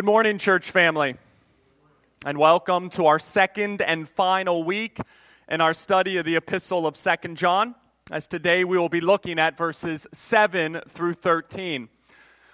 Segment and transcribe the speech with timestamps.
[0.00, 1.16] Good morning, church family,
[2.24, 4.98] and welcome to our second and final week
[5.46, 7.74] in our study of the epistle of Second John.
[8.10, 11.90] As today we will be looking at verses 7 through 13,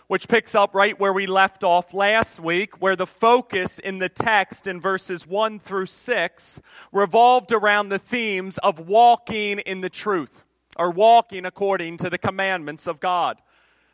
[0.09, 4.09] which picks up right where we left off last week, where the focus in the
[4.09, 10.43] text in verses 1 through 6 revolved around the themes of walking in the truth,
[10.76, 13.40] or walking according to the commandments of God.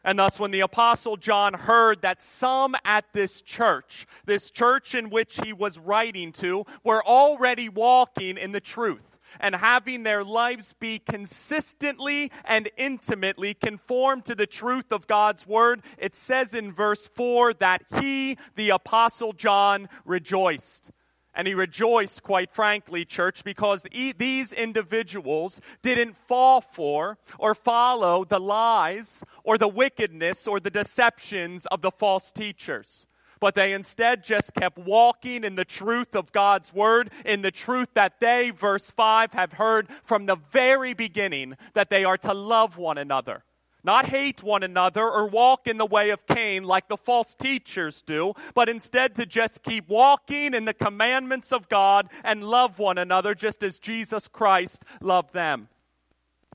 [0.05, 5.11] And thus, when the Apostle John heard that some at this church, this church in
[5.11, 10.75] which he was writing to, were already walking in the truth and having their lives
[10.79, 17.09] be consistently and intimately conformed to the truth of God's Word, it says in verse
[17.15, 20.91] 4 that he, the Apostle John, rejoiced.
[21.35, 28.25] And he rejoiced, quite frankly, church, because e- these individuals didn't fall for or follow
[28.25, 33.07] the lies or the wickedness or the deceptions of the false teachers.
[33.41, 37.89] But they instead just kept walking in the truth of God's word, in the truth
[37.95, 42.77] that they, verse 5, have heard from the very beginning that they are to love
[42.77, 43.43] one another
[43.85, 48.03] not hate one another or walk in the way of Cain like the false teachers
[48.03, 52.99] do, but instead to just keep walking in the commandments of God and love one
[52.99, 55.69] another just as Jesus Christ loved them.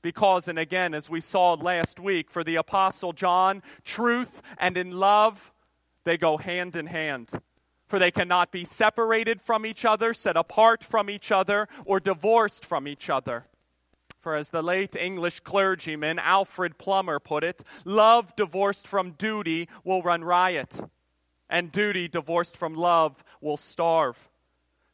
[0.00, 4.92] Because, and again, as we saw last week, for the Apostle John, truth and in
[4.92, 5.52] love,
[6.04, 7.28] they go hand in hand.
[7.88, 12.64] For they cannot be separated from each other, set apart from each other, or divorced
[12.64, 13.46] from each other.
[14.20, 20.02] For as the late English clergyman Alfred Plummer put it, love divorced from duty will
[20.02, 20.80] run riot,
[21.48, 24.28] and duty divorced from love will starve.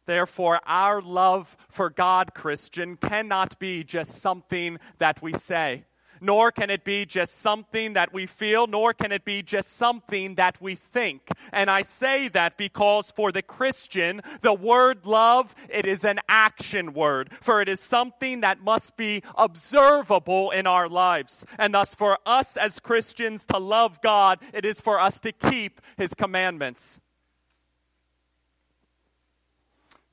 [0.06, 5.84] Therefore, our love for God, Christian, cannot be just something that we say
[6.25, 10.37] nor can it be just something that we feel, nor can it be just something
[10.37, 11.29] that we think.
[11.53, 16.95] And I say that because for the Christian, the word love, it is an action
[16.95, 21.45] word, for it is something that must be observable in our lives.
[21.59, 25.83] And thus, for us as Christians to love God, it is for us to keep
[25.99, 26.99] His commandments.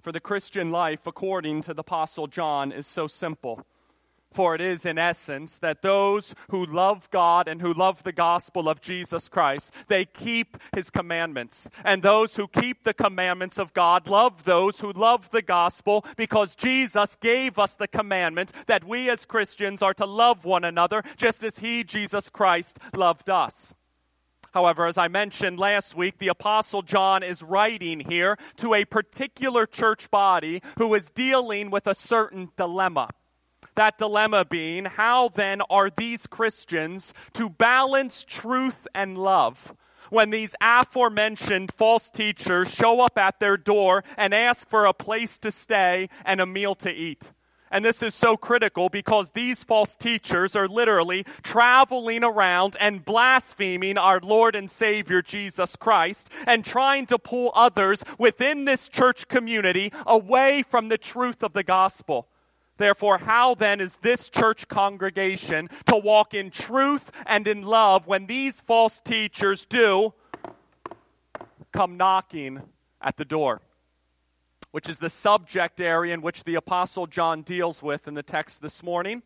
[0.02, 3.64] For the Christian life, according to the Apostle John, is so simple.
[4.31, 8.69] For it is in essence that those who love God and who love the gospel
[8.69, 11.68] of Jesus Christ, they keep his commandments.
[11.84, 16.56] And those who keep the commandments of God love those who love the gospel because
[16.56, 21.44] Jesus gave us the commandment that we as Christians are to love one another just
[21.44, 23.74] as he, Jesus Christ, loved us.
[24.53, 29.66] However, as I mentioned last week, the Apostle John is writing here to a particular
[29.66, 33.09] church body who is dealing with a certain dilemma.
[33.76, 39.74] That dilemma being, how then are these Christians to balance truth and love?
[40.12, 45.38] when these aforementioned false teachers show up at their door and ask for a place
[45.38, 47.31] to stay and a meal to eat.
[47.72, 53.98] And this is so critical because these false teachers are literally traveling around and blaspheming
[53.98, 59.94] our Lord and Savior Jesus Christ and trying to pull others within this church community
[60.06, 62.28] away from the truth of the gospel.
[62.81, 68.25] Therefore, how then is this church congregation to walk in truth and in love when
[68.25, 70.16] these false teachers do
[71.72, 72.64] come knocking
[73.00, 73.62] at the door?
[74.72, 78.64] Which is the subject area in which the Apostle John deals with in the text
[78.64, 79.22] this morning,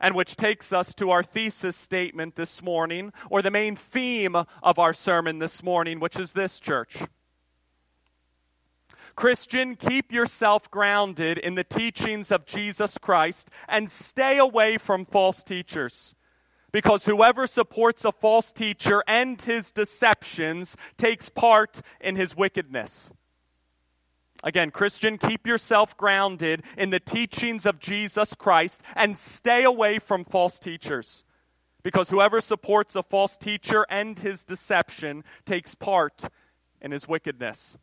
[0.00, 4.78] and which takes us to our thesis statement this morning, or the main theme of
[4.78, 6.96] our sermon this morning, which is this church
[9.20, 15.42] Christian, keep yourself grounded in the teachings of Jesus Christ and stay away from false
[15.42, 16.14] teachers.
[16.72, 23.10] Because whoever supports a false teacher and his deceptions takes part in his wickedness.
[24.42, 30.24] Again, Christian, keep yourself grounded in the teachings of Jesus Christ and stay away from
[30.24, 31.24] false teachers.
[31.82, 36.24] Because whoever supports a false teacher and his deception takes part
[36.80, 37.76] in his wickedness.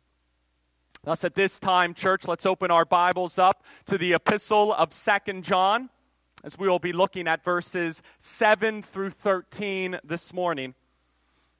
[1.08, 5.42] Thus, at this time, church, let's open our Bibles up to the epistle of Second
[5.42, 5.88] John,
[6.44, 10.74] as we will be looking at verses 7 through 13 this morning.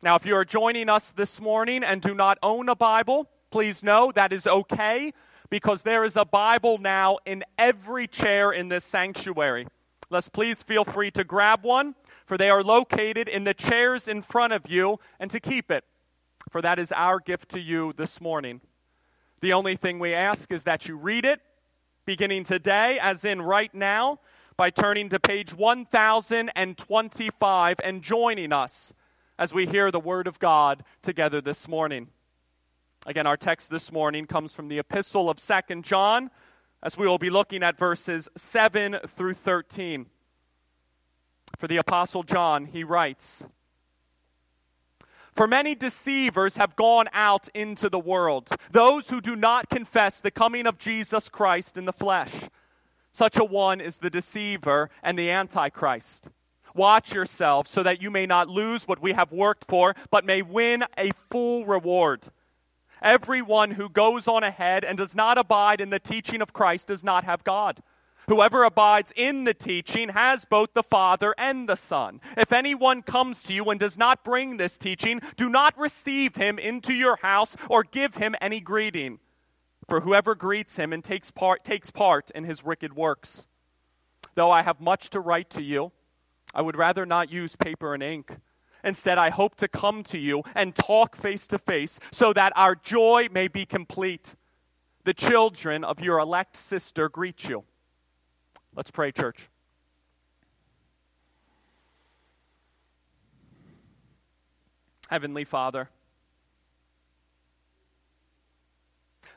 [0.02, 3.82] Now, if you are joining us this morning and do not own a Bible, please
[3.82, 5.14] know that is okay
[5.48, 9.66] because there is a Bible now in every chair in this sanctuary.
[10.10, 11.94] Let's please feel free to grab one,
[12.26, 15.84] for they are located in the chairs in front of you, and to keep it,
[16.50, 18.60] for that is our gift to you this morning.
[19.40, 21.38] The only thing we ask is that you read it
[22.04, 24.18] beginning today, as in right now,
[24.56, 28.92] by turning to page 1025 and joining us
[29.38, 32.08] as we hear the Word of God together this morning.
[33.06, 36.32] Again, our text this morning comes from the epistle of Second John,
[36.82, 40.06] as we will be looking at verses 7 through 13.
[41.58, 43.46] For the apostle John, he writes,
[45.38, 50.32] for many deceivers have gone out into the world, those who do not confess the
[50.32, 52.32] coming of Jesus Christ in the flesh.
[53.12, 56.26] Such a one is the deceiver and the antichrist.
[56.74, 60.42] Watch yourselves so that you may not lose what we have worked for, but may
[60.42, 62.22] win a full reward.
[63.00, 67.04] Everyone who goes on ahead and does not abide in the teaching of Christ does
[67.04, 67.80] not have God.
[68.28, 72.20] Whoever abides in the teaching has both the Father and the Son.
[72.36, 76.58] If anyone comes to you and does not bring this teaching, do not receive him
[76.58, 79.18] into your house or give him any greeting.
[79.88, 83.46] For whoever greets him and takes part, takes part in his wicked works.
[84.34, 85.92] Though I have much to write to you,
[86.54, 88.36] I would rather not use paper and ink.
[88.84, 92.74] Instead, I hope to come to you and talk face to face so that our
[92.74, 94.34] joy may be complete.
[95.04, 97.64] The children of your elect sister greet you.
[98.78, 99.48] Let's pray, church.
[105.08, 105.88] Heavenly Father,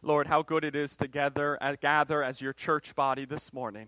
[0.03, 3.87] Lord, how good it is to gather, uh, gather as your church body this morning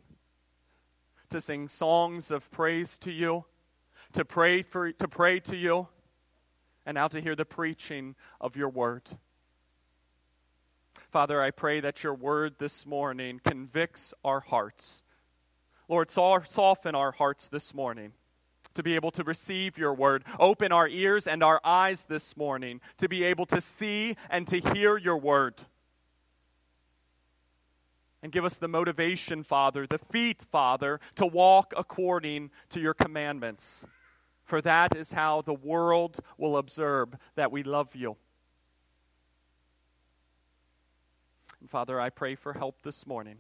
[1.30, 3.46] to sing songs of praise to you,
[4.14, 5.88] to pray, for, to pray to you,
[6.84, 9.04] and now to hear the preaching of your word.
[11.12, 15.04] Father, I pray that your word this morning convicts our hearts
[15.88, 18.14] Lord, soften our hearts this morning
[18.74, 20.24] to be able to receive your word.
[20.40, 24.60] Open our ears and our eyes this morning to be able to see and to
[24.60, 25.62] hear your word.
[28.22, 33.86] And give us the motivation, Father, the feet, Father, to walk according to your commandments.
[34.46, 38.16] For that is how the world will observe that we love you.
[41.60, 43.38] And Father, I pray for help this morning.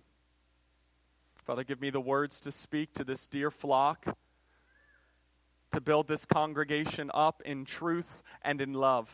[1.45, 4.05] Father, give me the words to speak to this dear flock,
[5.71, 9.09] to build this congregation up in truth and in love.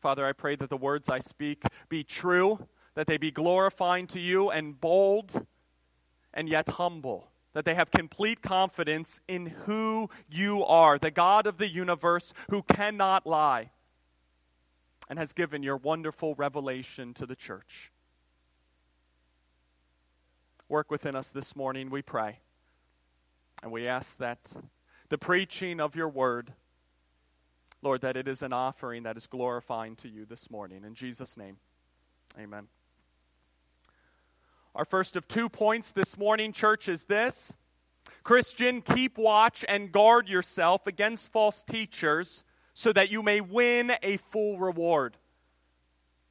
[0.00, 2.66] Father, I pray that the words I speak be true,
[2.96, 5.46] that they be glorifying to you and bold
[6.32, 11.58] and yet humble, that they have complete confidence in who you are, the God of
[11.58, 13.70] the universe who cannot lie
[15.08, 17.92] and has given your wonderful revelation to the church.
[20.68, 22.38] Work within us this morning, we pray.
[23.62, 24.38] And we ask that
[25.10, 26.52] the preaching of your word,
[27.82, 30.84] Lord, that it is an offering that is glorifying to you this morning.
[30.84, 31.58] In Jesus' name,
[32.38, 32.68] amen.
[34.74, 37.52] Our first of two points this morning, church, is this
[38.22, 44.16] Christian, keep watch and guard yourself against false teachers so that you may win a
[44.16, 45.16] full reward.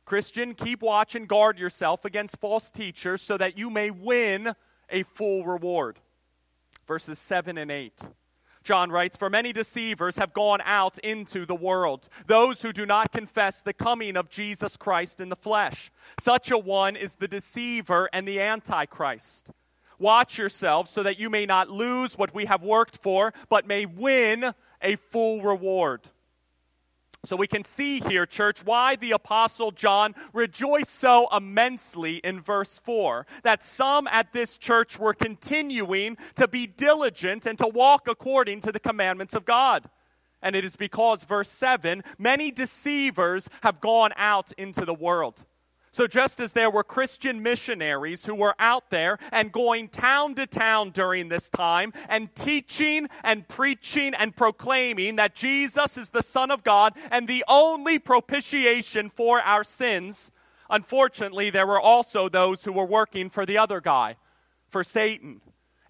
[0.05, 4.53] Christian, keep watch and guard yourself against false teachers so that you may win
[4.89, 5.99] a full reward.
[6.87, 7.93] Verses 7 and 8.
[8.63, 13.11] John writes, For many deceivers have gone out into the world, those who do not
[13.11, 15.91] confess the coming of Jesus Christ in the flesh.
[16.19, 19.51] Such a one is the deceiver and the antichrist.
[19.99, 23.85] Watch yourselves so that you may not lose what we have worked for, but may
[23.85, 26.01] win a full reward.
[27.25, 32.81] So we can see here, church, why the Apostle John rejoiced so immensely in verse
[32.83, 38.59] 4 that some at this church were continuing to be diligent and to walk according
[38.61, 39.89] to the commandments of God.
[40.41, 45.45] And it is because, verse 7, many deceivers have gone out into the world.
[45.93, 50.47] So, just as there were Christian missionaries who were out there and going town to
[50.47, 56.49] town during this time and teaching and preaching and proclaiming that Jesus is the Son
[56.49, 60.31] of God and the only propitiation for our sins,
[60.67, 64.15] unfortunately, there were also those who were working for the other guy,
[64.69, 65.41] for Satan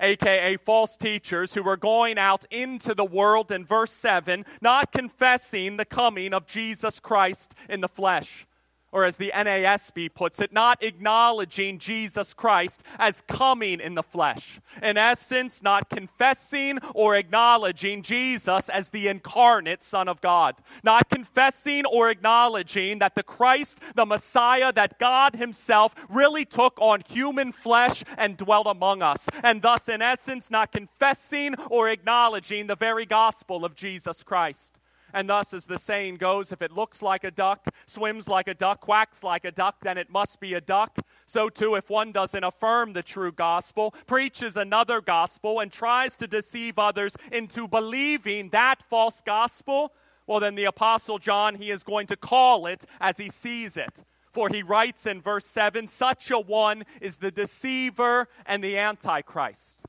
[0.01, 5.77] aka false teachers, who were going out into the world in verse 7, not confessing
[5.77, 8.45] the coming of Jesus Christ in the flesh
[8.93, 14.61] or as the NASB puts it, not acknowledging Jesus Christ as coming in the flesh.
[14.81, 20.55] In essence, not confessing or acknowledging Jesus as the incarnate Son of God.
[20.83, 27.01] Not confessing or acknowledging that the Christ, the Messiah, that God Himself really took on
[27.09, 29.27] human flesh and dwelt among us.
[29.43, 34.79] And thus, in essence, not confessing or acknowledging the very gospel of Jesus Christ.
[35.13, 38.53] And thus, as the saying goes, if it looks like a duck, swims like a
[38.53, 40.97] duck, quacks like a duck, then it must be a duck.
[41.25, 46.27] So, too, if one doesn't affirm the true gospel, preaches another gospel, and tries to
[46.27, 49.93] deceive others into believing that false gospel,
[50.25, 54.03] Well, then the Apostle John, he is going to call it as he sees it.
[54.31, 59.82] For he writes in verse 7 such a one is the deceiver and the antichrist.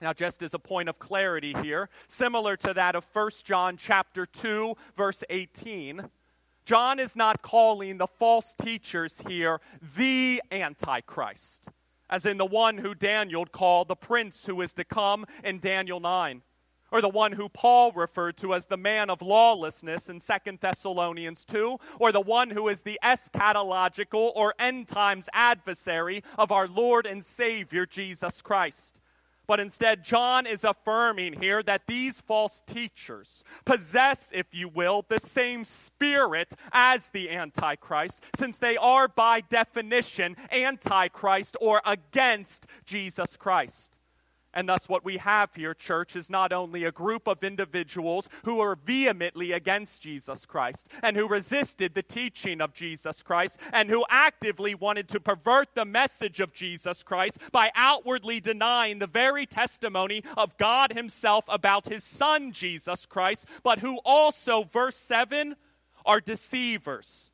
[0.00, 4.26] Now, just as a point of clarity here, similar to that of 1 John chapter
[4.26, 6.08] 2, verse 18,
[6.64, 9.60] John is not calling the false teachers here
[9.96, 11.66] the Antichrist,
[12.08, 15.98] as in the one who Daniel called the prince who is to come in Daniel
[15.98, 16.42] 9
[16.90, 21.44] or the one who Paul referred to as the man of lawlessness in 2 Thessalonians
[21.44, 27.06] 2, or the one who is the eschatological or end times adversary of our Lord
[27.06, 28.97] and Savior Jesus Christ.
[29.48, 35.18] But instead, John is affirming here that these false teachers possess, if you will, the
[35.18, 43.97] same spirit as the Antichrist, since they are by definition Antichrist or against Jesus Christ.
[44.54, 48.60] And thus, what we have here, church, is not only a group of individuals who
[48.60, 54.04] are vehemently against Jesus Christ and who resisted the teaching of Jesus Christ and who
[54.08, 60.24] actively wanted to pervert the message of Jesus Christ by outwardly denying the very testimony
[60.36, 65.56] of God Himself about His Son, Jesus Christ, but who also, verse 7,
[66.06, 67.27] are deceivers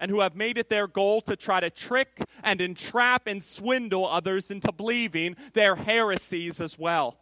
[0.00, 4.06] and who have made it their goal to try to trick and entrap and swindle
[4.06, 7.18] others into believing their heresies as well.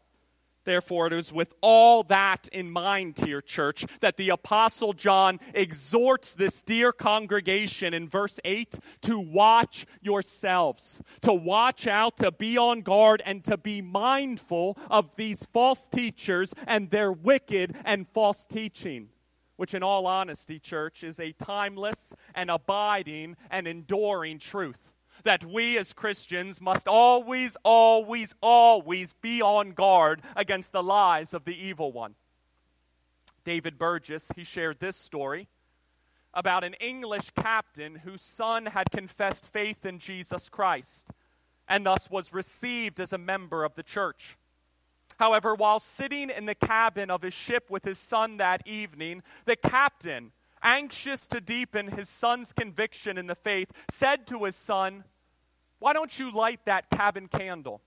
[0.66, 6.35] Therefore, it is with all that in mind, dear church, that the Apostle John exhorts
[6.35, 12.83] this dear congregation in verse 8 to watch yourselves, to watch out, to be on
[12.83, 19.09] guard, and to be mindful of these false teachers and their wicked and false teaching
[19.56, 24.78] which, in all honesty, church, is a timeless and abiding and enduring truth.
[25.25, 31.44] That we as Christians must always, always, always be on guard against the lies of
[31.44, 32.14] the evil one.
[33.44, 35.48] David Burgess, he shared this story
[36.34, 41.08] about an English captain whose son had confessed faith in Jesus Christ
[41.68, 44.36] and thus was received as a member of the church.
[45.18, 49.56] However, while sitting in the cabin of his ship with his son that evening, the
[49.56, 50.32] captain,
[50.62, 55.04] anxious to deepen his son's conviction in the faith, said to his son,
[55.78, 57.80] Why don't you light that cabin candle?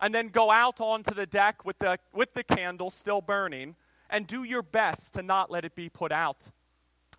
[0.00, 3.76] And then go out onto the deck with the, with the candle still burning
[4.10, 6.48] and do your best to not let it be put out.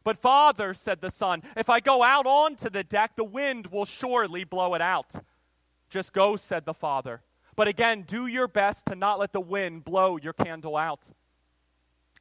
[0.03, 3.85] But, father, said the son, if I go out onto the deck, the wind will
[3.85, 5.11] surely blow it out.
[5.89, 7.21] Just go, said the father.
[7.57, 11.01] But again, do your best to not let the wind blow your candle out.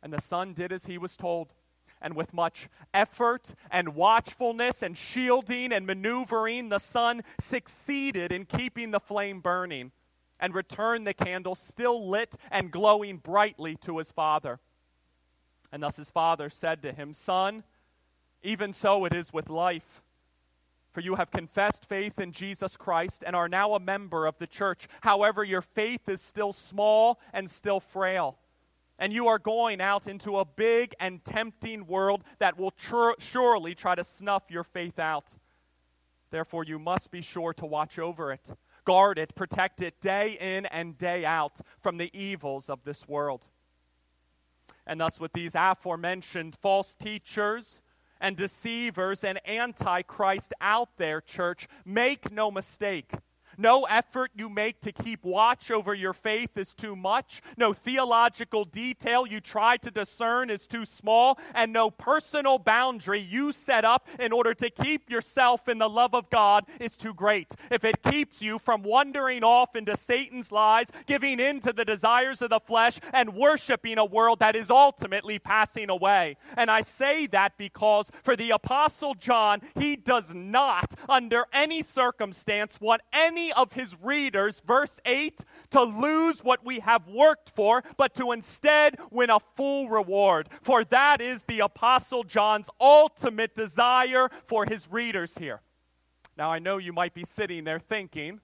[0.02, 1.52] And the son did as he was told.
[2.00, 8.90] And with much effort and watchfulness and shielding and maneuvering, the son succeeded in keeping
[8.90, 9.93] the flame burning
[10.40, 14.59] and returned the candle still lit and glowing brightly to his father.
[15.71, 17.62] And thus his father said to him, Son,
[18.43, 20.02] even so it is with life.
[20.97, 24.47] For you have confessed faith in Jesus Christ and are now a member of the
[24.47, 24.88] church.
[25.03, 28.38] However, your faith is still small and still frail.
[28.99, 33.75] And you are going out into a big and tempting world that will tr- surely
[33.75, 35.35] try to snuff your faith out.
[36.31, 38.49] Therefore, you must be sure to watch over it,
[38.87, 43.45] guard it, protect it day in and day out from the evils of this world.
[44.87, 47.83] And thus, with these aforementioned false teachers,
[48.20, 51.68] and deceivers and antichrist out there, church.
[51.85, 53.12] Make no mistake.
[53.58, 57.42] No effort you make to keep watch over your faith is too much.
[57.56, 61.38] No theological detail you try to discern is too small.
[61.54, 66.14] And no personal boundary you set up in order to keep yourself in the love
[66.14, 67.54] of God is too great.
[67.70, 72.42] If it keeps you from wandering off into Satan's lies, giving in to the desires
[72.42, 76.36] of the flesh, and worshiping a world that is ultimately passing away.
[76.56, 82.80] And I say that because for the Apostle John, he does not, under any circumstance,
[82.80, 88.15] want any of his readers, verse 8, to lose what we have worked for, but
[88.15, 90.49] to instead win a full reward.
[90.62, 95.61] For that is the Apostle John's ultimate desire for his readers here.
[96.37, 98.41] Now, I know you might be sitting there thinking,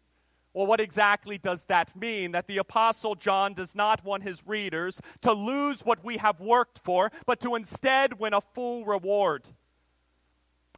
[0.55, 2.33] well, what exactly does that mean?
[2.33, 6.79] That the Apostle John does not want his readers to lose what we have worked
[6.79, 9.45] for, but to instead win a full reward.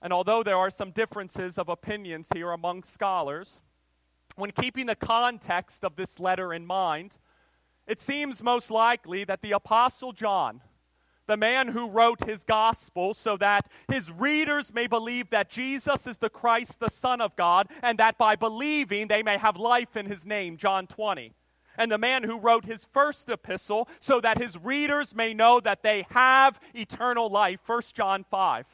[0.00, 3.60] And although there are some differences of opinions here among scholars,
[4.36, 7.18] when keeping the context of this letter in mind,
[7.86, 10.62] it seems most likely that the Apostle John,
[11.26, 16.18] the man who wrote his gospel so that his readers may believe that Jesus is
[16.18, 20.06] the Christ, the Son of God, and that by believing they may have life in
[20.06, 21.32] his name, John 20.
[21.76, 25.82] and the man who wrote his first epistle, so that his readers may know that
[25.82, 27.60] they have eternal life.
[27.66, 28.66] 1 John 5.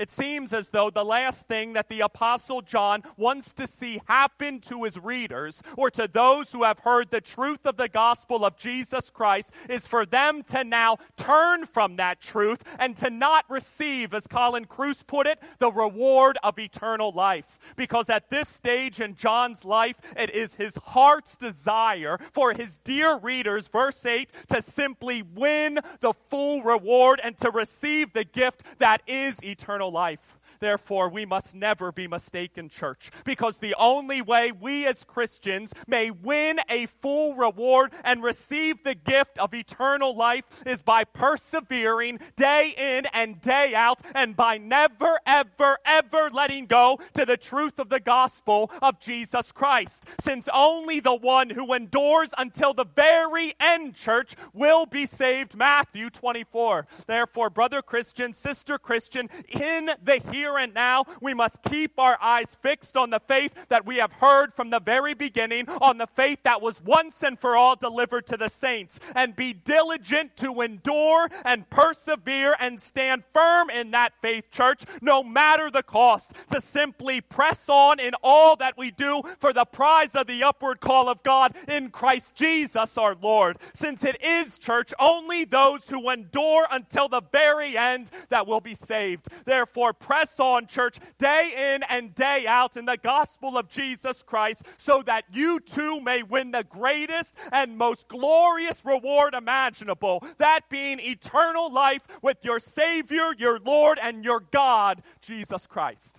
[0.00, 4.58] It seems as though the last thing that the Apostle John wants to see happen
[4.60, 8.56] to his readers or to those who have heard the truth of the gospel of
[8.56, 14.14] Jesus Christ is for them to now turn from that truth and to not receive,
[14.14, 17.58] as Colin Kruse put it, the reward of eternal life.
[17.76, 23.18] Because at this stage in John's life, it is his heart's desire for his dear
[23.18, 29.02] readers, verse 8, to simply win the full reward and to receive the gift that
[29.06, 30.39] is eternal life.
[30.60, 36.10] Therefore, we must never be mistaken, church, because the only way we as Christians may
[36.10, 42.74] win a full reward and receive the gift of eternal life is by persevering day
[42.76, 47.88] in and day out and by never, ever, ever letting go to the truth of
[47.88, 50.04] the gospel of Jesus Christ.
[50.20, 55.56] Since only the one who endures until the very end, church, will be saved.
[55.56, 56.86] Matthew 24.
[57.06, 62.18] Therefore, brother Christian, sister Christian, in the here here and now, we must keep our
[62.20, 66.06] eyes fixed on the faith that we have heard from the very beginning, on the
[66.06, 70.60] faith that was once and for all delivered to the saints, and be diligent to
[70.60, 76.60] endure and persevere and stand firm in that faith, church, no matter the cost, to
[76.60, 81.08] simply press on in all that we do for the prize of the upward call
[81.08, 83.58] of God in Christ Jesus our Lord.
[83.74, 88.74] Since it is, church, only those who endure until the very end that will be
[88.74, 89.28] saved.
[89.44, 94.64] Therefore, press on, church, day in and day out in the gospel of Jesus Christ,
[94.78, 100.98] so that you too may win the greatest and most glorious reward imaginable, that being
[101.00, 106.18] eternal life with your Savior, your Lord, and your God, Jesus Christ.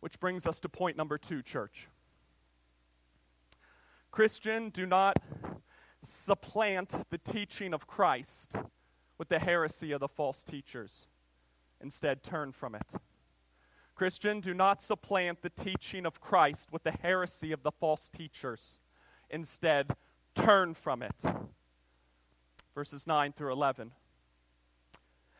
[0.00, 1.88] Which brings us to point number two, church.
[4.10, 5.18] Christian, do not
[6.04, 8.54] supplant the teaching of Christ
[9.18, 11.06] with the heresy of the false teachers.
[11.80, 12.86] Instead, turn from it.
[13.94, 18.78] Christian, do not supplant the teaching of Christ with the heresy of the false teachers.
[19.30, 19.96] Instead,
[20.34, 21.16] turn from it.
[22.74, 23.92] Verses 9 through 11.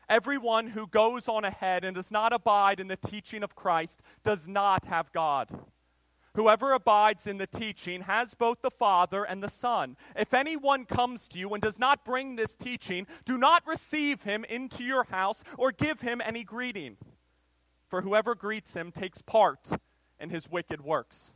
[0.09, 4.47] Everyone who goes on ahead and does not abide in the teaching of Christ does
[4.47, 5.49] not have God.
[6.37, 9.97] Whoever abides in the teaching has both the Father and the Son.
[10.15, 14.45] If anyone comes to you and does not bring this teaching, do not receive him
[14.45, 16.97] into your house or give him any greeting.
[17.89, 19.67] For whoever greets him takes part
[20.19, 21.33] in his wicked works.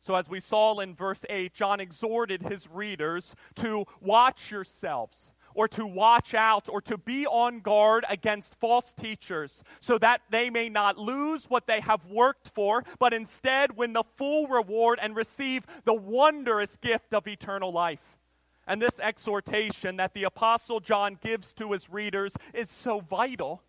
[0.00, 5.68] So, as we saw in verse 8, John exhorted his readers to watch yourselves or
[5.68, 10.68] to watch out or to be on guard against false teachers so that they may
[10.68, 15.64] not lose what they have worked for, but instead win the full reward and receive
[15.84, 18.18] the wondrous gift of eternal life.
[18.66, 23.62] And this exhortation that the Apostle John gives to his readers is so vital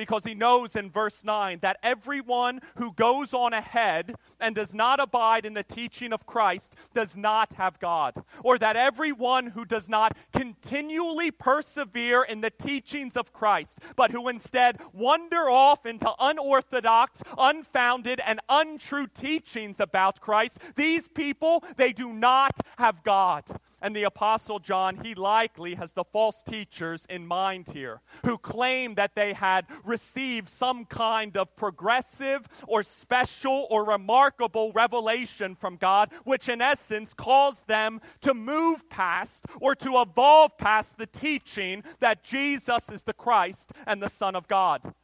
[0.00, 4.98] because he knows in verse 9 that everyone who goes on ahead and does not
[4.98, 9.90] abide in the teaching of Christ does not have God, or that everyone who does
[9.90, 17.22] not continually persevere in the teachings of Christ, but who instead wander off into unorthodox,
[17.36, 23.44] unfounded, and untrue teachings about Christ, these people, they do not have God.
[23.82, 28.94] And the Apostle John, he likely has the false teachers in mind here, who claim
[28.96, 36.10] that they had received some kind of progressive or special or remarkable revelation from God,
[36.24, 42.22] which in essence caused them to move past or to evolve past the teaching that
[42.22, 44.94] Jesus is the Christ and the Son of God.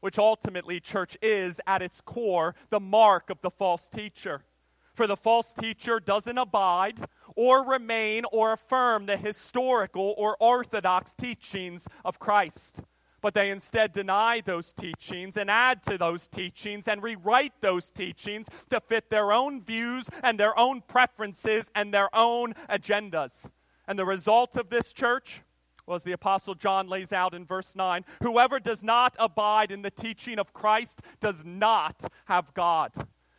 [0.00, 4.42] Which ultimately, church, is at its core the mark of the false teacher.
[4.94, 11.86] For the false teacher doesn't abide or remain or affirm the historical or orthodox teachings
[12.04, 12.80] of Christ.
[13.20, 18.48] But they instead deny those teachings and add to those teachings and rewrite those teachings
[18.70, 23.48] to fit their own views and their own preferences and their own agendas.
[23.88, 25.42] And the result of this church?
[25.86, 29.82] Well, as the Apostle John lays out in verse 9, whoever does not abide in
[29.82, 32.92] the teaching of Christ does not have God.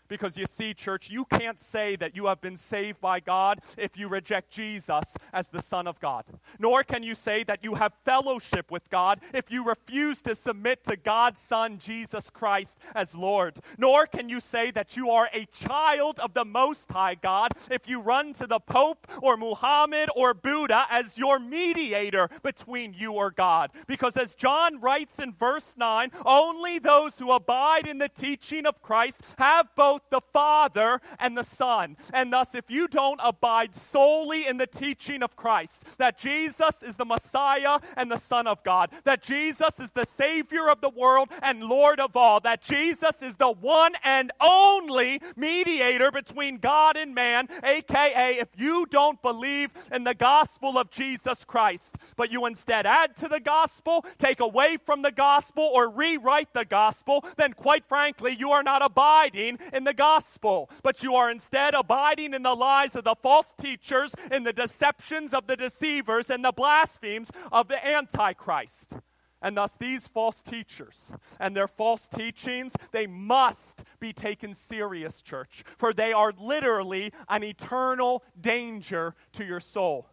[0.07, 3.97] Because you see, church, you can't say that you have been saved by God if
[3.97, 6.25] you reject Jesus as the Son of God.
[6.59, 10.83] Nor can you say that you have fellowship with God if you refuse to submit
[10.85, 13.57] to God's Son, Jesus Christ, as Lord.
[13.77, 17.87] Nor can you say that you are a child of the Most High God if
[17.87, 23.31] you run to the Pope or Muhammad or Buddha as your mediator between you or
[23.31, 23.71] God.
[23.87, 28.81] Because as John writes in verse 9, only those who abide in the teaching of
[28.81, 31.97] Christ have both both the Father and the Son.
[32.13, 36.97] And thus, if you don't abide solely in the teaching of Christ, that Jesus is
[36.97, 41.29] the Messiah and the Son of God, that Jesus is the Savior of the world
[41.41, 47.15] and Lord of all, that Jesus is the one and only mediator between God and
[47.15, 52.85] man, aka if you don't believe in the gospel of Jesus Christ, but you instead
[52.85, 57.85] add to the gospel, take away from the gospel, or rewrite the gospel, then quite
[57.87, 62.53] frankly, you are not abiding in the gospel, but you are instead abiding in the
[62.53, 67.69] lies of the false teachers, in the deceptions of the deceivers, and the blasphemies of
[67.69, 68.93] the Antichrist.
[69.41, 75.63] And thus, these false teachers and their false teachings, they must be taken serious, church,
[75.77, 80.09] for they are literally an eternal danger to your soul.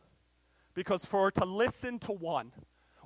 [0.75, 2.53] Because for to listen to one,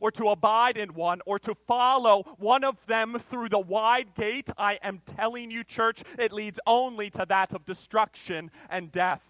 [0.00, 4.48] or to abide in one or to follow one of them through the wide gate,
[4.56, 9.22] I am telling you, church, it leads only to that of destruction and death.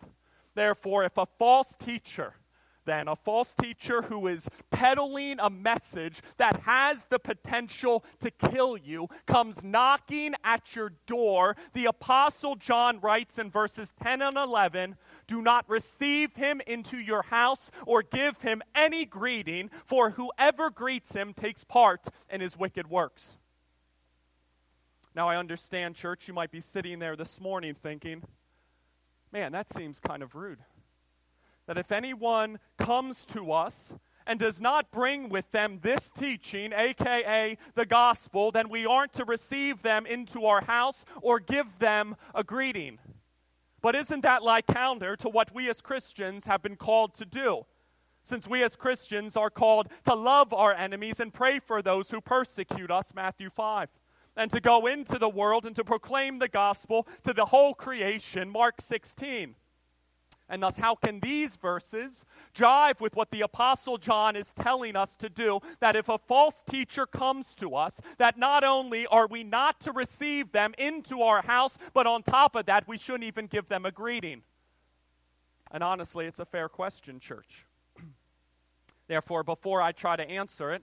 [0.55, 2.35] Therefore, if a false teacher,
[2.89, 8.79] then, a false teacher who is peddling a message that has the potential to kill
[8.79, 11.55] you comes knocking at your door.
[11.75, 14.97] The Apostle John writes in verses 10 and 11
[15.29, 21.15] do not receive him into your house or give him any greeting, for whoever greets
[21.15, 23.37] him takes part in his wicked works.
[25.15, 28.23] Now, I understand, church, you might be sitting there this morning thinking,
[29.33, 30.59] man, that seems kind of rude.
[31.67, 33.93] That if anyone comes to us
[34.27, 39.25] and does not bring with them this teaching, aka the gospel, then we aren't to
[39.25, 42.99] receive them into our house or give them a greeting.
[43.81, 47.67] But isn't that like counter to what we as Christians have been called to do?
[48.25, 52.21] Since we as Christians are called to love our enemies and pray for those who
[52.21, 53.89] persecute us, Matthew 5,
[54.37, 58.51] and to go into the world and to proclaim the gospel to the whole creation,
[58.51, 59.55] Mark 16.
[60.49, 65.15] And thus, how can these verses jive with what the Apostle John is telling us
[65.17, 65.61] to do?
[65.81, 69.93] That if a false teacher comes to us, that not only are we not to
[69.93, 73.85] receive them into our house, but on top of that, we shouldn't even give them
[73.85, 74.43] a greeting.
[75.71, 77.67] And honestly, it's a fair question, church.
[79.07, 80.83] Therefore, before I try to answer it,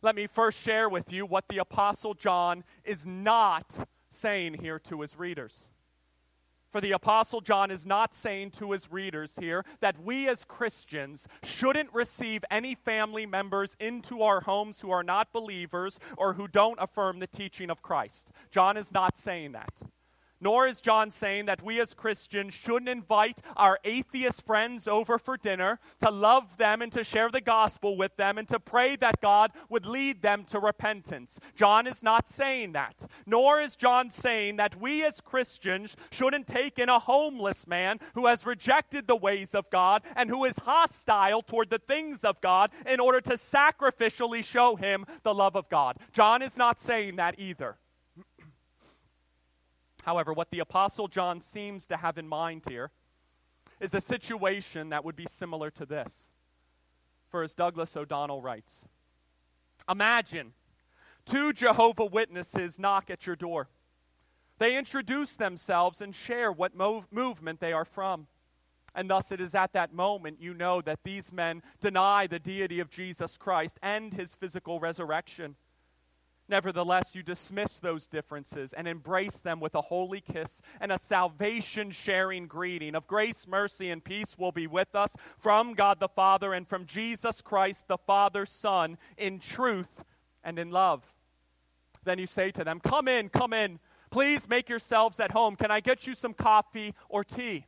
[0.00, 5.00] let me first share with you what the Apostle John is not saying here to
[5.00, 5.68] his readers.
[6.72, 11.28] For the Apostle John is not saying to his readers here that we as Christians
[11.42, 16.78] shouldn't receive any family members into our homes who are not believers or who don't
[16.80, 18.30] affirm the teaching of Christ.
[18.50, 19.74] John is not saying that.
[20.42, 25.36] Nor is John saying that we as Christians shouldn't invite our atheist friends over for
[25.36, 29.20] dinner, to love them and to share the gospel with them, and to pray that
[29.20, 31.38] God would lead them to repentance.
[31.54, 33.08] John is not saying that.
[33.24, 38.26] Nor is John saying that we as Christians shouldn't take in a homeless man who
[38.26, 42.72] has rejected the ways of God and who is hostile toward the things of God
[42.84, 45.98] in order to sacrificially show him the love of God.
[46.12, 47.76] John is not saying that either.
[50.02, 52.90] However, what the Apostle John seems to have in mind here
[53.80, 56.28] is a situation that would be similar to this.
[57.30, 58.84] For as Douglas O'Donnell writes,
[59.88, 60.52] Imagine
[61.24, 63.68] two Jehovah Witnesses knock at your door.
[64.58, 68.26] They introduce themselves and share what mov- movement they are from.
[68.94, 72.78] And thus, it is at that moment you know that these men deny the deity
[72.78, 75.56] of Jesus Christ and his physical resurrection.
[76.48, 81.90] Nevertheless, you dismiss those differences and embrace them with a holy kiss and a salvation
[81.90, 86.52] sharing greeting of grace, mercy, and peace will be with us from God the Father
[86.52, 90.04] and from Jesus Christ the Father, Son, in truth
[90.42, 91.04] and in love.
[92.04, 93.78] Then you say to them, Come in, come in.
[94.10, 95.56] Please make yourselves at home.
[95.56, 97.66] Can I get you some coffee or tea?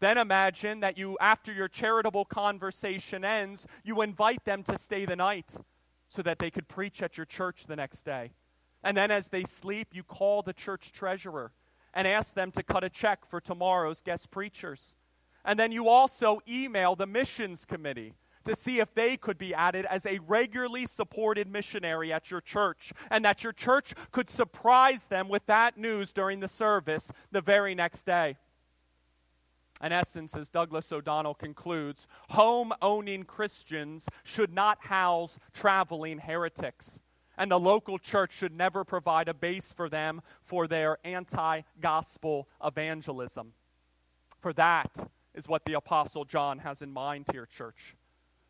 [0.00, 5.16] Then imagine that you, after your charitable conversation ends, you invite them to stay the
[5.16, 5.52] night
[6.08, 8.32] so that they could preach at your church the next day.
[8.82, 11.52] And then as they sleep, you call the church treasurer
[11.94, 14.96] and ask them to cut a check for tomorrow's guest preachers.
[15.44, 19.84] And then you also email the missions committee to see if they could be added
[19.86, 25.28] as a regularly supported missionary at your church, and that your church could surprise them
[25.28, 28.36] with that news during the service the very next day.
[29.82, 36.98] In essence, as Douglas O'Donnell concludes, home owning Christians should not house traveling heretics,
[37.36, 42.48] and the local church should never provide a base for them for their anti gospel
[42.64, 43.52] evangelism.
[44.40, 44.90] For that
[45.34, 47.94] is what the Apostle John has in mind here, church.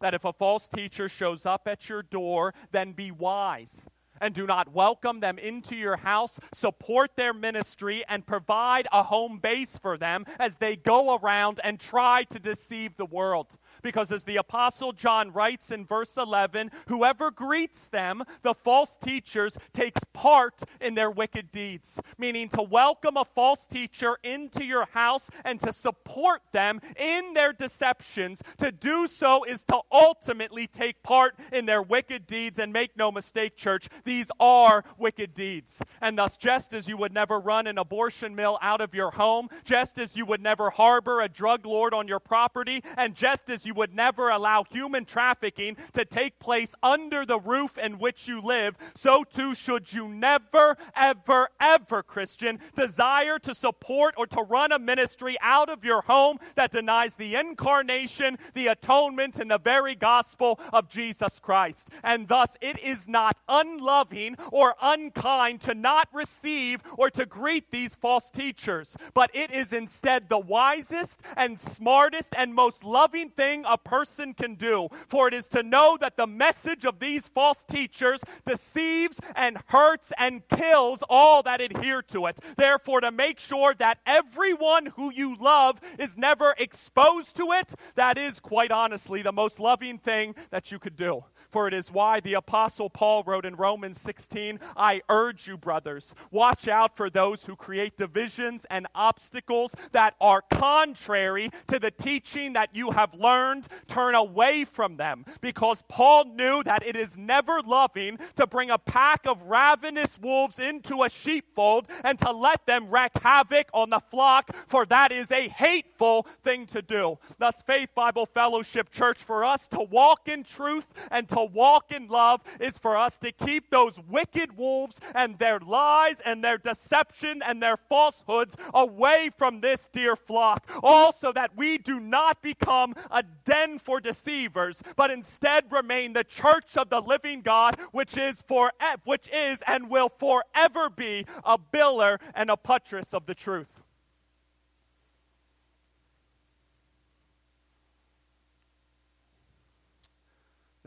[0.00, 3.84] That if a false teacher shows up at your door, then be wise
[4.20, 9.38] and do not welcome them into your house, support their ministry, and provide a home
[9.38, 13.56] base for them as they go around and try to deceive the world.
[13.82, 19.56] Because as the Apostle John writes in verse 11, whoever greets them, the false teachers,
[19.72, 22.00] takes part in their wicked deeds.
[22.18, 27.52] Meaning to welcome a false teacher into your house and to support them in their
[27.52, 28.42] deceptions.
[28.58, 32.58] To do so is to ultimately take part in their wicked deeds.
[32.58, 35.80] And make no mistake, church, these are wicked deeds.
[36.00, 39.48] And thus, just as you would never run an abortion mill out of your home,
[39.64, 43.66] just as you would never harbor a drug lord on your property, and just as
[43.68, 48.40] you would never allow human trafficking to take place under the roof in which you
[48.40, 54.72] live, so too should you never, ever, ever, Christian, desire to support or to run
[54.72, 59.94] a ministry out of your home that denies the incarnation, the atonement, and the very
[59.94, 61.90] gospel of Jesus Christ.
[62.02, 67.94] And thus, it is not unloving or unkind to not receive or to greet these
[67.94, 73.70] false teachers, but it is instead the wisest and smartest and most loving thing thing
[73.70, 77.64] a person can do, for it is to know that the message of these false
[77.64, 82.38] teachers deceives and hurts and kills all that adhere to it.
[82.56, 88.18] Therefore, to make sure that everyone who you love is never exposed to it, that
[88.18, 91.24] is quite honestly the most loving thing that you could do.
[91.50, 96.14] For it is why the Apostle Paul wrote in Romans 16 I urge you, brothers,
[96.30, 102.52] watch out for those who create divisions and obstacles that are contrary to the teaching
[102.52, 103.66] that you have learned.
[103.86, 108.78] Turn away from them, because Paul knew that it is never loving to bring a
[108.78, 114.00] pack of ravenous wolves into a sheepfold and to let them wreak havoc on the
[114.10, 117.18] flock, for that is a hateful thing to do.
[117.38, 121.92] Thus, Faith Bible Fellowship Church, for us to walk in truth and to to walk
[121.92, 126.58] in love is for us to keep those wicked wolves and their lies and their
[126.58, 130.68] deception and their falsehoods away from this dear flock.
[130.82, 136.76] Also, that we do not become a den for deceivers, but instead remain the church
[136.76, 138.72] of the living God, which is for
[139.04, 143.82] which is and will forever be a pillar and a buttress of the truth.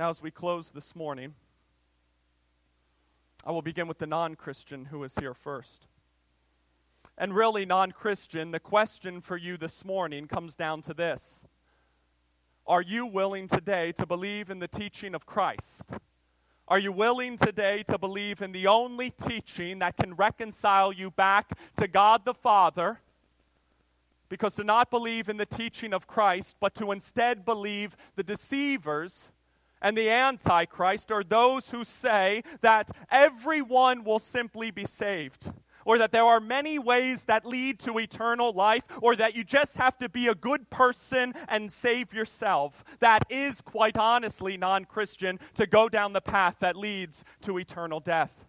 [0.02, 1.36] Now, as we close this morning,
[3.46, 5.86] I will begin with the non Christian who is here first.
[7.20, 11.44] And really, non Christian, the question for you this morning comes down to this
[12.66, 15.84] Are you willing today to believe in the teaching of Christ?
[16.68, 21.52] Are you willing today to believe in the only teaching that can reconcile you back
[21.78, 23.02] to God the Father?
[24.30, 29.30] Because to not believe in the teaching of Christ, but to instead believe the deceivers
[29.82, 35.52] and the Antichrist are those who say that everyone will simply be saved.
[35.84, 39.78] Or that there are many ways that lead to eternal life, or that you just
[39.78, 42.84] have to be a good person and save yourself.
[43.00, 48.00] That is, quite honestly, non Christian to go down the path that leads to eternal
[48.00, 48.46] death.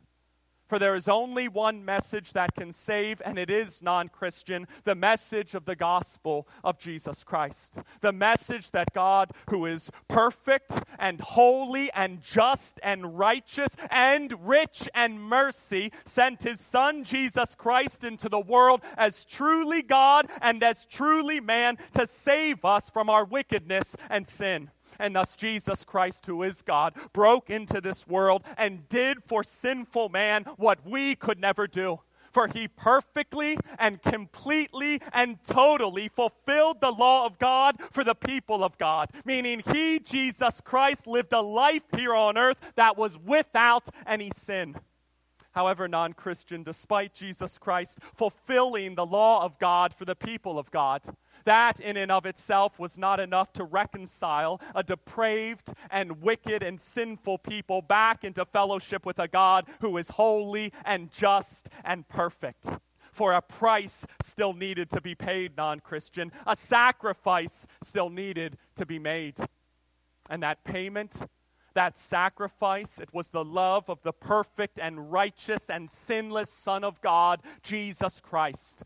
[0.73, 4.95] For there is only one message that can save, and it is non Christian the
[4.95, 7.75] message of the gospel of Jesus Christ.
[8.01, 14.89] The message that God, who is perfect and holy and just and righteous and rich
[14.95, 20.87] and mercy, sent his Son Jesus Christ into the world as truly God and as
[20.87, 24.71] truly man to save us from our wickedness and sin
[25.03, 30.09] and thus Jesus Christ, who is God, broke into this world and did for sinful
[30.09, 32.01] man what we could never do.
[32.31, 38.65] For he perfectly and completely and totally fulfilled the law of God for the people
[38.65, 39.11] of God.
[39.27, 44.77] Meaning, he, Jesus Christ, lived a life here on earth that was without any sin
[45.53, 50.71] however non Christian, despite Jesus Christ fulfilling the law of God for the people of
[50.71, 51.03] God.
[51.45, 56.81] That, in and of itself, was not enough to reconcile a depraved and wicked and
[56.81, 62.67] sinful people back into fellowship with a God who is holy and just and perfect.
[63.13, 66.33] For a price still needed to be paid, non Christian.
[66.47, 69.37] A sacrifice still needed to be made.
[70.31, 71.13] And that payment,
[71.75, 77.01] that sacrifice, it was the love of the perfect and righteous and sinless Son of
[77.03, 78.83] God, Jesus Christ.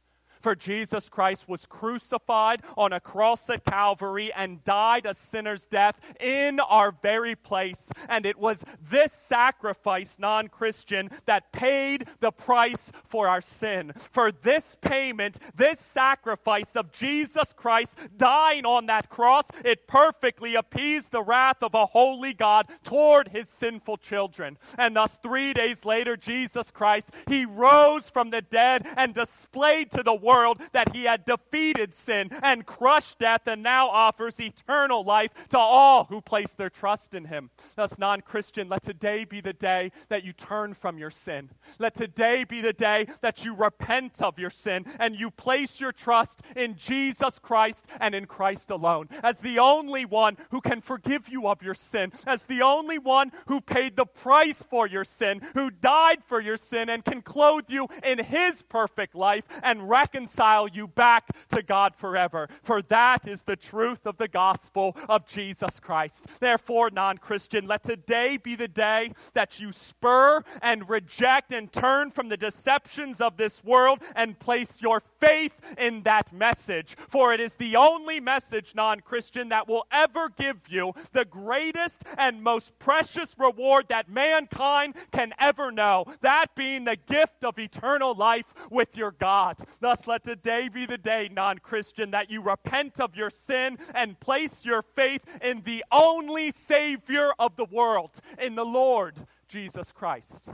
[0.46, 5.98] For Jesus Christ was crucified on a cross at Calvary and died a sinner's death
[6.20, 7.90] in our very place.
[8.08, 13.92] And it was this sacrifice, non Christian, that paid the price for our sin.
[14.12, 21.10] For this payment, this sacrifice of Jesus Christ dying on that cross, it perfectly appeased
[21.10, 24.58] the wrath of a holy God toward his sinful children.
[24.78, 30.04] And thus, three days later, Jesus Christ, he rose from the dead and displayed to
[30.04, 35.02] the world world that he had defeated sin and crushed death and now offers eternal
[35.02, 37.50] life to all who place their trust in him.
[37.74, 41.50] Thus, non Christian, let today be the day that you turn from your sin.
[41.78, 45.92] Let today be the day that you repent of your sin and you place your
[45.92, 51.28] trust in Jesus Christ and in Christ alone as the only one who can forgive
[51.28, 55.40] you of your sin, as the only one who paid the price for your sin,
[55.54, 60.15] who died for your sin and can clothe you in his perfect life and reconcile
[60.16, 62.48] reconcile you back to God forever.
[62.62, 66.26] For that is the truth of the gospel of Jesus Christ.
[66.40, 72.10] Therefore, non Christian, let today be the day that you spur and reject and turn
[72.10, 76.96] from the deceptions of this world and place your faith in that message.
[77.08, 82.02] For it is the only message, non Christian, that will ever give you the greatest
[82.16, 86.04] and most precious reward that mankind can ever know.
[86.20, 89.58] That being the gift of eternal life with your God.
[89.80, 94.18] Thus, let today be the day, non Christian, that you repent of your sin and
[94.20, 99.14] place your faith in the only Savior of the world, in the Lord
[99.48, 100.44] Jesus Christ.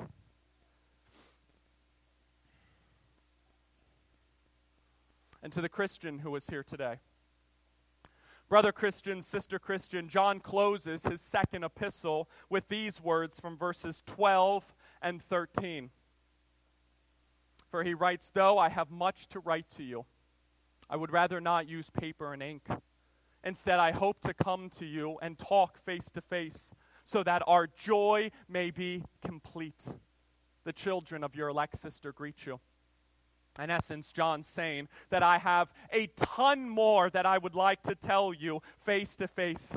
[5.42, 6.96] And to the Christian who is here today.
[8.48, 14.74] Brother Christian, sister Christian, John closes his second epistle with these words from verses 12
[15.00, 15.90] and 13.
[17.70, 20.05] For he writes, Though I have much to write to you,
[20.90, 22.68] I would rather not use paper and ink.
[23.42, 26.70] Instead, I hope to come to you and talk face to face
[27.05, 29.83] so that our joy may be complete.
[30.64, 32.61] The children of your elect sister greet you.
[33.58, 37.94] In essence, John's saying that I have a ton more that I would like to
[37.94, 39.76] tell you face to face,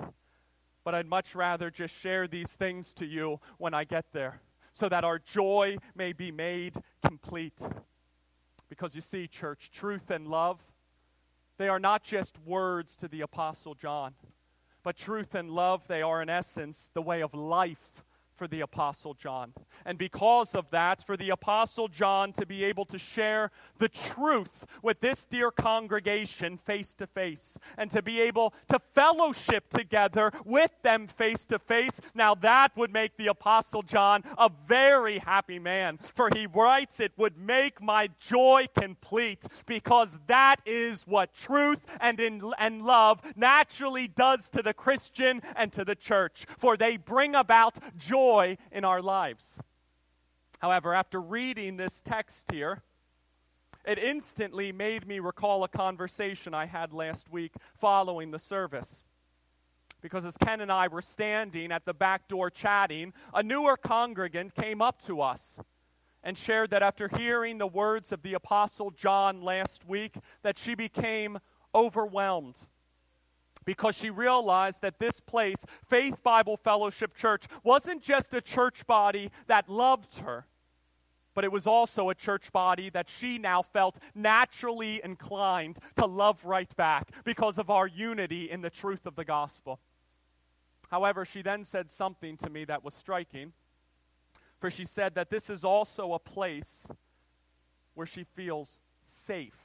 [0.84, 4.40] but I'd much rather just share these things to you when I get there
[4.72, 7.60] so that our joy may be made complete.
[8.70, 10.62] Because you see, church, truth and love,
[11.58, 14.14] they are not just words to the Apostle John,
[14.84, 18.04] but truth and love, they are in essence the way of life
[18.36, 19.54] for the Apostle John.
[19.86, 24.66] And because of that, for the Apostle John to be able to share the truth
[24.82, 30.72] with this dear congregation face to face, and to be able to fellowship together with
[30.84, 35.98] them face to face, now that would make the Apostle John a very happy man.
[35.98, 42.20] For he writes, It would make my joy complete, because that is what truth and,
[42.20, 46.46] in, and love naturally does to the Christian and to the church.
[46.58, 49.60] For they bring about joy joy in our lives.
[50.60, 52.82] However, after reading this text here,
[53.86, 59.04] it instantly made me recall a conversation I had last week following the service.
[60.02, 64.56] Because as Ken and I were standing at the back door chatting, a newer congregant
[64.56, 65.60] came up to us
[66.24, 70.74] and shared that after hearing the words of the apostle John last week that she
[70.74, 71.38] became
[71.76, 72.58] overwhelmed
[73.66, 79.32] because she realized that this place, Faith Bible Fellowship Church, wasn't just a church body
[79.48, 80.46] that loved her,
[81.34, 86.46] but it was also a church body that she now felt naturally inclined to love
[86.46, 89.80] right back because of our unity in the truth of the gospel.
[90.90, 93.54] However, she then said something to me that was striking,
[94.60, 96.88] for she said that this is also a place
[97.96, 99.65] where she feels safe.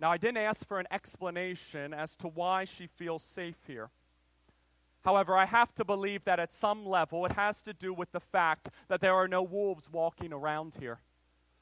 [0.00, 3.90] Now, I didn't ask for an explanation as to why she feels safe here.
[5.04, 8.20] However, I have to believe that at some level it has to do with the
[8.20, 10.98] fact that there are no wolves walking around here.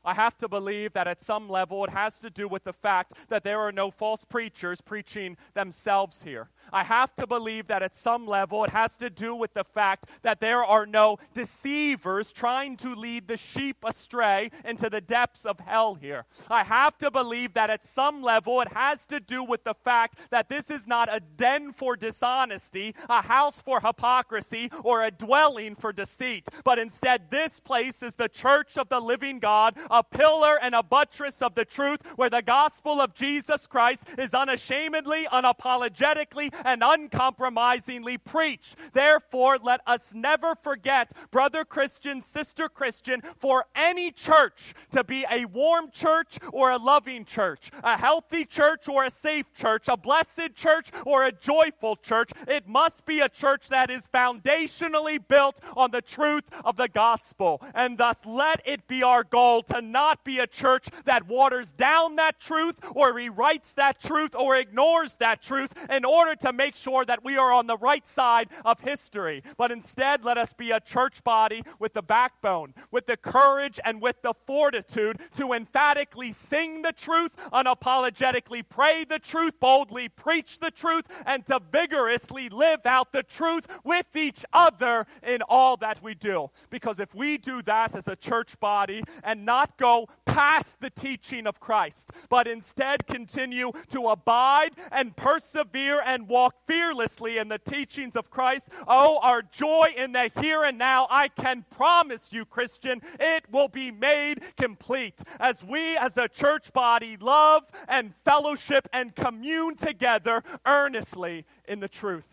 [0.05, 3.12] I have to believe that at some level it has to do with the fact
[3.29, 6.49] that there are no false preachers preaching themselves here.
[6.73, 10.07] I have to believe that at some level it has to do with the fact
[10.23, 15.61] that there are no deceivers trying to lead the sheep astray into the depths of
[15.61, 16.25] hell here.
[16.48, 20.19] I have to believe that at some level it has to do with the fact
[20.31, 25.77] that this is not a den for dishonesty, a house for hypocrisy, or a dwelling
[25.77, 30.59] for deceit, but instead this place is the church of the living God a pillar
[30.61, 36.53] and a buttress of the truth, where the gospel of Jesus Christ is unashamedly, unapologetically,
[36.65, 38.77] and uncompromisingly preached.
[38.93, 45.45] Therefore, let us never forget, brother Christian, sister Christian, for any church to be a
[45.45, 50.55] warm church or a loving church, a healthy church or a safe church, a blessed
[50.55, 52.31] church or a joyful church.
[52.49, 57.61] It must be a church that is foundationally built on the truth of the gospel.
[57.75, 62.17] And thus, let it be our goal to not be a church that waters down
[62.17, 67.05] that truth or rewrites that truth or ignores that truth in order to make sure
[67.05, 69.43] that we are on the right side of history.
[69.57, 74.01] But instead, let us be a church body with the backbone, with the courage, and
[74.01, 80.71] with the fortitude to emphatically sing the truth, unapologetically pray the truth, boldly preach the
[80.71, 86.15] truth, and to vigorously live out the truth with each other in all that we
[86.15, 86.51] do.
[86.71, 91.46] Because if we do that as a church body and not go past the teaching
[91.46, 98.16] of Christ, but instead continue to abide and persevere and walk fearlessly in the teachings
[98.16, 103.00] of Christ, oh, our joy in the here and now, I can promise you, Christian,
[103.18, 109.14] it will be made complete as we as a church body love and fellowship and
[109.14, 112.25] commune together earnestly in the truth.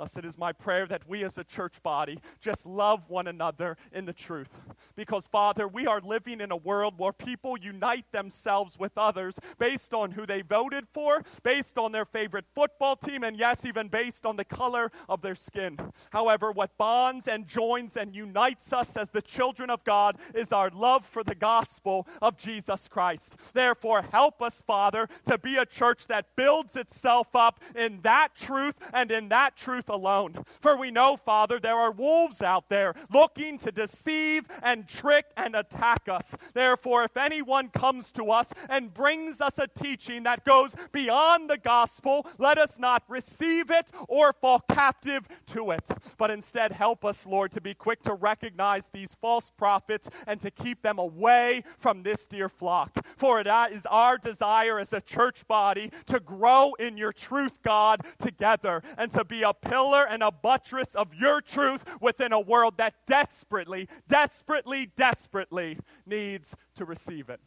[0.00, 3.76] Thus, it is my prayer that we as a church body just love one another
[3.92, 4.48] in the truth.
[4.96, 9.92] Because, Father, we are living in a world where people unite themselves with others based
[9.92, 14.24] on who they voted for, based on their favorite football team, and yes, even based
[14.24, 15.78] on the color of their skin.
[16.12, 20.70] However, what bonds and joins and unites us as the children of God is our
[20.70, 23.36] love for the gospel of Jesus Christ.
[23.52, 28.76] Therefore, help us, Father, to be a church that builds itself up in that truth
[28.94, 30.44] and in that truth alone.
[30.60, 35.54] For we know, Father, there are wolves out there looking to deceive and trick and
[35.54, 36.34] attack us.
[36.54, 41.58] Therefore, if anyone comes to us and brings us a teaching that goes beyond the
[41.58, 47.26] gospel, let us not receive it or fall captive to it, but instead help us,
[47.26, 52.02] Lord, to be quick to recognize these false prophets and to keep them away from
[52.02, 53.04] this dear flock.
[53.16, 58.02] For it is our desire as a church body to grow in your truth, God,
[58.20, 62.74] together and to be a pillar and a buttress of your truth within a world
[62.76, 67.40] that desperately, desperately, desperately needs to receive it.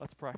[0.00, 0.32] Let's pray.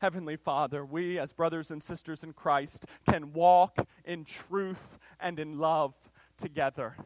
[0.00, 5.58] Heavenly Father, we as brothers and sisters in Christ can walk in truth and in
[5.58, 5.94] love
[6.38, 6.96] together.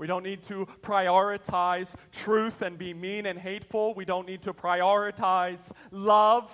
[0.00, 3.92] We don't need to prioritize truth and be mean and hateful.
[3.92, 6.50] We don't need to prioritize love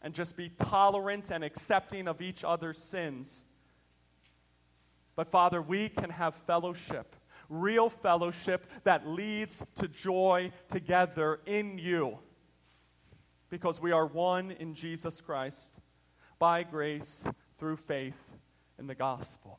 [0.00, 3.44] and just be tolerant and accepting of each other's sins.
[5.16, 7.16] But Father, we can have fellowship,
[7.48, 12.20] real fellowship that leads to joy together in you
[13.50, 15.72] because we are one in Jesus Christ
[16.38, 17.24] by grace
[17.58, 18.38] through faith
[18.78, 19.58] in the gospel.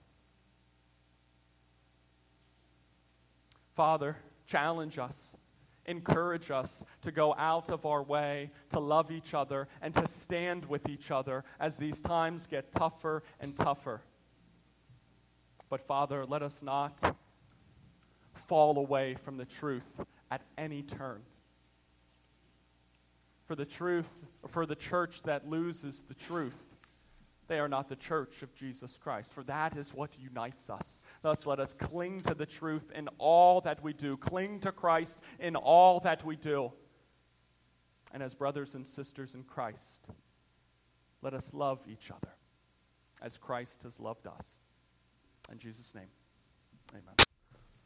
[3.76, 5.34] Father, challenge us,
[5.86, 10.66] encourage us to go out of our way to love each other and to stand
[10.66, 14.02] with each other as these times get tougher and tougher.
[15.70, 17.18] But Father, let us not
[18.36, 21.22] fall away from the truth at any turn.
[23.46, 24.10] For the truth,
[24.48, 26.56] for the church that loses the truth,
[27.48, 31.02] they are not the church of Jesus Christ, for that is what unites us.
[31.24, 35.20] Thus, let us cling to the truth in all that we do, cling to Christ
[35.40, 36.74] in all that we do.
[38.12, 40.10] And as brothers and sisters in Christ,
[41.22, 42.34] let us love each other
[43.22, 44.48] as Christ has loved us.
[45.50, 46.10] In Jesus' name,
[46.92, 47.23] amen.